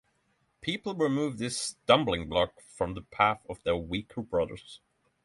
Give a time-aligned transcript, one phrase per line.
[0.61, 4.81] People remove this stumbling-block from the path of their weaker brothers.